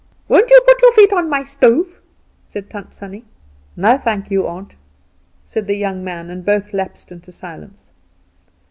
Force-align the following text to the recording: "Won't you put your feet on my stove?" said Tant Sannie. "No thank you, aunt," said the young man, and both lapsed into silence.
"Won't 0.27 0.49
you 0.49 0.59
put 0.65 0.81
your 0.81 0.91
feet 0.93 1.13
on 1.13 1.29
my 1.29 1.43
stove?" 1.43 1.99
said 2.47 2.71
Tant 2.71 2.91
Sannie. 2.91 3.23
"No 3.75 3.99
thank 3.99 4.31
you, 4.31 4.47
aunt," 4.47 4.75
said 5.45 5.67
the 5.67 5.75
young 5.77 6.03
man, 6.03 6.31
and 6.31 6.43
both 6.43 6.73
lapsed 6.73 7.11
into 7.11 7.31
silence. 7.31 7.91